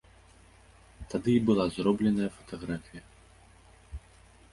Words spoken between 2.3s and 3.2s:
фатаграфія.